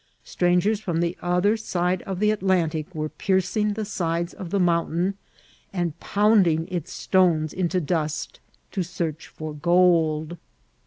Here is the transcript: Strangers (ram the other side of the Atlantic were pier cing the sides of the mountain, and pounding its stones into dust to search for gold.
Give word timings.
Strangers 0.23 0.87
(ram 0.87 0.99
the 0.99 1.15
other 1.21 1.55
side 1.55 2.01
of 2.07 2.19
the 2.19 2.31
Atlantic 2.31 2.87
were 2.95 3.07
pier 3.09 3.37
cing 3.37 3.75
the 3.75 3.85
sides 3.85 4.33
of 4.33 4.49
the 4.49 4.59
mountain, 4.59 5.13
and 5.71 5.99
pounding 5.99 6.67
its 6.69 6.91
stones 6.91 7.53
into 7.53 7.79
dust 7.79 8.39
to 8.71 8.81
search 8.81 9.27
for 9.27 9.53
gold. 9.53 10.37